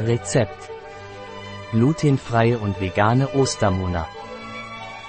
Rezept. 0.00 0.70
Glutenfreie 1.72 2.58
und 2.58 2.80
vegane 2.80 3.34
Ostermona. 3.34 4.06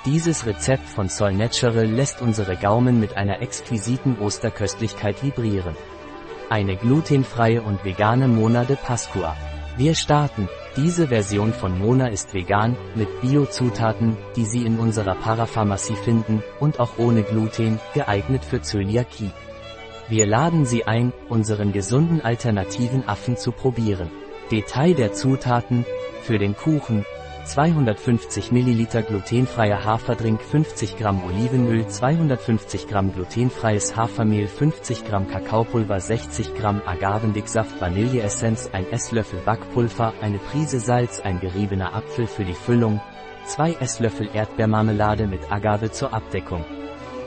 Dieses 0.04 0.48
Rezept 0.48 0.88
von 0.90 1.10
Sol 1.10 1.34
Natural 1.34 1.86
lässt 1.86 2.24
unsere 2.24 2.56
Gaumen 2.56 3.00
mit 3.00 3.16
einer 3.16 3.40
exquisiten 3.40 4.18
Osterköstlichkeit 4.18 5.22
vibrieren. 5.22 5.76
Eine 6.50 6.76
glutenfreie 6.76 7.62
und 7.62 7.86
vegane 7.86 8.28
Mona 8.28 8.66
de 8.66 8.78
Pascua. 8.78 9.38
Wir 9.78 9.94
starten. 9.94 10.50
Diese 10.76 11.10
Version 11.10 11.54
von 11.54 11.78
Mona 11.78 12.08
ist 12.08 12.34
vegan, 12.34 12.76
mit 12.96 13.22
Bio-Zutaten, 13.22 14.18
die 14.36 14.46
Sie 14.46 14.66
in 14.66 14.80
unserer 14.80 15.14
Parapharmacie 15.14 15.98
finden, 15.98 16.42
und 16.60 16.80
auch 16.80 16.98
ohne 16.98 17.22
Gluten, 17.22 17.80
geeignet 17.94 18.44
für 18.44 18.64
Zöliakie. 18.64 19.30
Wir 20.08 20.26
laden 20.26 20.66
Sie 20.66 20.88
ein, 20.88 21.14
unseren 21.30 21.74
gesunden 21.74 22.22
alternativen 22.22 23.08
Affen 23.08 23.38
zu 23.38 23.52
probieren. 23.52 24.10
Detail 24.52 24.94
der 24.94 25.14
Zutaten, 25.14 25.86
für 26.22 26.38
den 26.38 26.56
Kuchen, 26.56 27.06
250 27.46 28.52
ml 28.52 29.04
glutenfreier 29.04 29.84
Haferdrink 29.84 30.42
50 30.42 30.98
g 30.98 31.06
Olivenöl 31.06 31.88
250 31.88 32.88
g 32.88 32.94
glutenfreies 33.16 33.96
Hafermehl 33.96 34.48
50 34.48 35.04
g 35.04 35.10
Kakaopulver 35.10 36.00
60 36.00 36.54
g 36.54 36.64
Agavendicksaft 36.64 37.82
Vanilleessenz 37.82 38.70
1 38.72 38.90
Esslöffel 38.92 39.40
Backpulver 39.46 40.14
eine 40.22 40.38
Prise 40.38 40.80
Salz 40.80 41.20
ein 41.22 41.40
geriebener 41.40 41.96
Apfel 41.96 42.28
für 42.28 42.46
die 42.46 42.54
Füllung 42.54 43.02
2 43.46 43.74
Esslöffel 43.80 44.30
Erdbeermarmelade 44.32 45.26
mit 45.26 45.52
Agave 45.52 45.92
zur 45.92 46.14
Abdeckung 46.14 46.64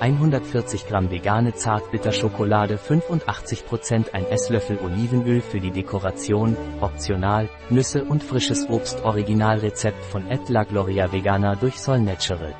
140 0.02 0.88
Gramm 0.88 1.12
vegane 1.12 1.54
Zartbitterschokolade 1.54 2.76
85% 2.76 4.12
ein 4.12 4.26
Esslöffel 4.26 4.78
Olivenöl 4.78 5.40
für 5.40 5.60
die 5.60 5.70
Dekoration, 5.70 6.56
optional, 6.80 7.48
Nüsse 7.70 8.02
und 8.02 8.24
frisches 8.24 8.68
Obst 8.68 9.04
Originalrezept 9.04 10.04
von 10.06 10.28
Et 10.28 10.48
La 10.48 10.64
Gloria 10.64 11.12
Vegana 11.12 11.54
durch 11.54 11.78
Sol 11.80 12.00
Natural. 12.00 12.52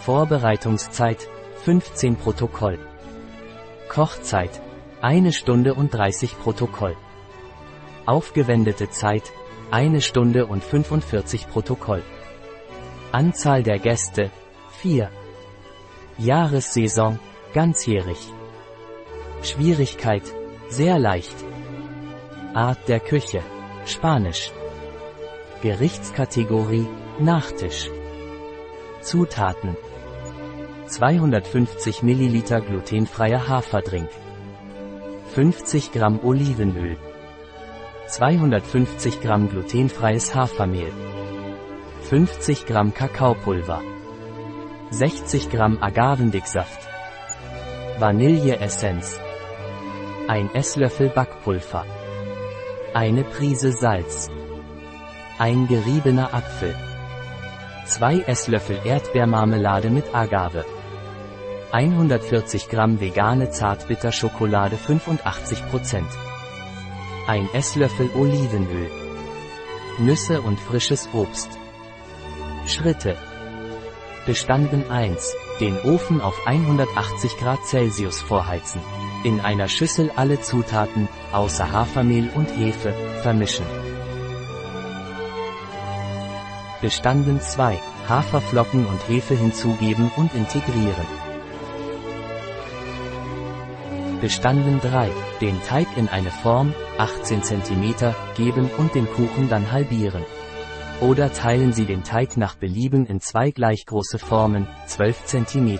Vorbereitungszeit 0.00 1.26
15 1.64 2.16
Protokoll. 2.16 2.78
Kochzeit 3.88 4.60
1 5.00 5.34
Stunde 5.34 5.72
und 5.72 5.94
30 5.94 6.38
Protokoll. 6.38 6.98
Aufgewendete 8.04 8.90
Zeit 8.90 9.32
1 9.70 10.04
Stunde 10.04 10.44
und 10.44 10.62
45 10.62 11.48
Protokoll. 11.48 12.02
Anzahl 13.10 13.62
der 13.62 13.78
Gäste 13.78 14.30
4. 14.82 15.10
Jahressaison, 16.18 17.18
ganzjährig. 17.52 18.18
Schwierigkeit, 19.42 20.22
sehr 20.68 20.98
leicht. 20.98 21.36
Art 22.54 22.88
der 22.88 23.00
Küche, 23.00 23.42
Spanisch. 23.84 24.50
Gerichtskategorie, 25.60 26.86
Nachtisch. 27.18 27.90
Zutaten. 29.02 29.76
250 30.86 32.02
ml 32.02 32.62
glutenfreier 32.62 33.46
Haferdrink. 33.48 34.08
50 35.34 35.92
Gramm 35.92 36.20
Olivenöl. 36.22 36.96
250 38.08 39.20
Gramm 39.20 39.50
glutenfreies 39.50 40.34
Hafermehl. 40.34 40.92
50 42.08 42.64
Gramm 42.64 42.94
Kakaopulver. 42.94 43.82
60 44.90 45.50
Gramm 45.50 45.82
Agavendicksaft. 45.82 46.78
Vanilleessenz. 47.98 49.18
Ein 50.28 50.54
Esslöffel 50.54 51.08
Backpulver. 51.08 51.84
Eine 52.94 53.24
Prise 53.24 53.72
Salz. 53.72 54.30
Ein 55.38 55.66
geriebener 55.66 56.32
Apfel. 56.32 56.72
2 57.86 58.20
Esslöffel 58.28 58.78
Erdbeermarmelade 58.84 59.90
mit 59.90 60.14
Agave. 60.14 60.64
140 61.72 62.68
Gramm 62.68 63.00
vegane 63.00 63.50
Zartbitterschokolade 63.50 64.76
85%. 64.76 66.04
Ein 67.26 67.48
Esslöffel 67.52 68.08
Olivenöl. 68.14 68.88
Nüsse 69.98 70.40
und 70.40 70.60
frisches 70.60 71.08
Obst. 71.12 71.50
Schritte 72.66 73.16
Bestanden 74.26 74.90
1. 74.90 75.36
Den 75.60 75.78
Ofen 75.82 76.20
auf 76.20 76.34
180 76.44 77.36
Grad 77.36 77.64
Celsius 77.64 78.20
vorheizen. 78.20 78.80
In 79.22 79.40
einer 79.40 79.68
Schüssel 79.68 80.10
alle 80.16 80.40
Zutaten, 80.40 81.08
außer 81.32 81.70
Hafermehl 81.70 82.28
und 82.34 82.48
Hefe, 82.56 82.92
vermischen. 83.22 83.64
Bestanden 86.80 87.40
2. 87.40 87.78
Haferflocken 88.08 88.84
und 88.86 89.08
Hefe 89.08 89.36
hinzugeben 89.36 90.10
und 90.16 90.34
integrieren. 90.34 91.06
Bestanden 94.20 94.80
3. 94.80 95.08
Den 95.40 95.62
Teig 95.62 95.86
in 95.96 96.08
eine 96.08 96.32
Form, 96.32 96.74
18 96.98 97.44
cm, 97.44 97.94
geben 98.36 98.70
und 98.76 98.92
den 98.96 99.06
Kuchen 99.06 99.48
dann 99.48 99.70
halbieren. 99.70 100.24
Oder 101.00 101.30
teilen 101.30 101.74
Sie 101.74 101.84
den 101.84 102.04
Teig 102.04 102.38
nach 102.38 102.54
Belieben 102.54 103.04
in 103.04 103.20
zwei 103.20 103.50
gleich 103.50 103.84
große 103.84 104.18
Formen, 104.18 104.66
12 104.86 105.24
cm. 105.26 105.78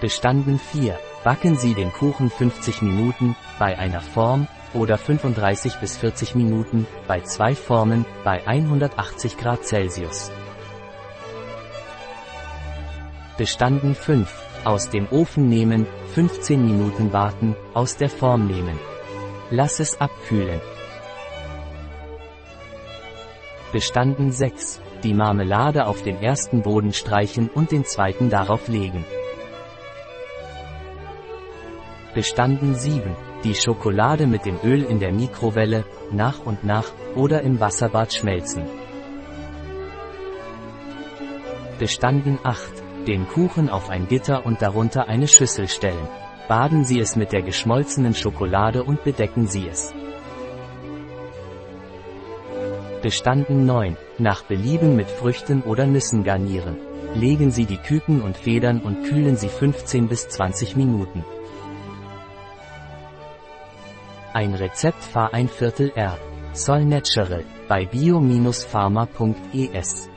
Bestanden 0.00 0.58
4. 0.58 0.98
Backen 1.22 1.56
Sie 1.56 1.74
den 1.74 1.92
Kuchen 1.92 2.28
50 2.28 2.82
Minuten, 2.82 3.36
bei 3.60 3.78
einer 3.78 4.00
Form, 4.00 4.48
oder 4.74 4.98
35 4.98 5.76
bis 5.76 5.96
40 5.96 6.34
Minuten, 6.34 6.88
bei 7.06 7.20
zwei 7.20 7.54
Formen, 7.54 8.04
bei 8.24 8.44
180 8.44 9.36
Grad 9.36 9.64
Celsius. 9.64 10.32
Bestanden 13.38 13.94
5. 13.94 14.28
Aus 14.64 14.90
dem 14.90 15.06
Ofen 15.12 15.48
nehmen, 15.48 15.86
15 16.14 16.64
Minuten 16.64 17.12
warten, 17.12 17.54
aus 17.74 17.96
der 17.96 18.10
Form 18.10 18.48
nehmen. 18.48 18.76
Lass 19.50 19.78
es 19.78 20.00
abkühlen. 20.00 20.60
Bestanden 23.76 24.32
6. 24.32 24.80
Die 25.02 25.12
Marmelade 25.12 25.86
auf 25.86 26.02
den 26.02 26.22
ersten 26.22 26.62
Boden 26.62 26.94
streichen 26.94 27.50
und 27.50 27.72
den 27.72 27.84
zweiten 27.84 28.30
darauf 28.30 28.68
legen. 28.68 29.04
Bestanden 32.14 32.74
7. 32.74 33.14
Die 33.44 33.54
Schokolade 33.54 34.26
mit 34.26 34.46
dem 34.46 34.56
Öl 34.64 34.82
in 34.82 34.98
der 34.98 35.12
Mikrowelle, 35.12 35.84
nach 36.10 36.46
und 36.46 36.64
nach, 36.64 36.90
oder 37.14 37.42
im 37.42 37.60
Wasserbad 37.60 38.14
schmelzen. 38.14 38.64
Bestanden 41.78 42.38
8. 42.44 43.06
Den 43.06 43.28
Kuchen 43.28 43.68
auf 43.68 43.90
ein 43.90 44.08
Gitter 44.08 44.46
und 44.46 44.62
darunter 44.62 45.06
eine 45.06 45.28
Schüssel 45.28 45.68
stellen. 45.68 46.08
Baden 46.48 46.86
Sie 46.86 46.98
es 46.98 47.14
mit 47.14 47.32
der 47.32 47.42
geschmolzenen 47.42 48.14
Schokolade 48.14 48.84
und 48.84 49.04
bedecken 49.04 49.46
Sie 49.46 49.68
es. 49.68 49.92
Bestanden 53.06 53.66
9. 53.66 53.96
Nach 54.18 54.42
Belieben 54.42 54.96
mit 54.96 55.08
Früchten 55.08 55.62
oder 55.62 55.86
Nüssen 55.86 56.24
garnieren. 56.24 56.76
Legen 57.14 57.52
Sie 57.52 57.64
die 57.64 57.76
Küken 57.76 58.20
und 58.20 58.36
Federn 58.36 58.80
und 58.80 59.04
kühlen 59.04 59.36
sie 59.36 59.46
15 59.46 60.08
bis 60.08 60.28
20 60.28 60.74
Minuten. 60.74 61.24
Ein 64.32 64.54
Rezept 64.54 65.04
Fahr 65.04 65.32
ein 65.32 65.48
Viertel 65.48 65.92
R. 65.94 66.18
Sol 66.52 66.84
Natural 66.84 67.44
bei 67.68 67.86
bio-pharma.es 67.86 70.10